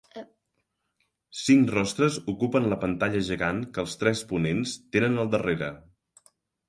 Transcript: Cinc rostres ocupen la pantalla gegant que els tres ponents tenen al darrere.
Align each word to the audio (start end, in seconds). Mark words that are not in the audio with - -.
Cinc 1.41 1.69
rostres 1.75 2.17
ocupen 2.33 2.65
la 2.73 2.79
pantalla 2.85 3.21
gegant 3.29 3.61
que 3.75 3.85
els 3.87 3.95
tres 4.05 4.25
ponents 4.33 4.75
tenen 4.97 5.25
al 5.25 5.31
darrere. 5.37 5.69